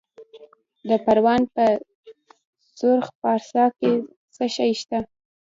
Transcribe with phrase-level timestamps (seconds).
[0.87, 1.65] د پروان په
[2.79, 3.91] سرخ پارسا کې
[4.35, 4.99] څه شی شته؟